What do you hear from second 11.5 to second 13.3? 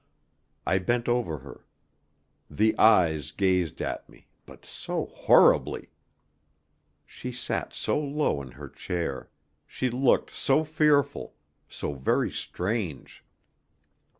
so very strange.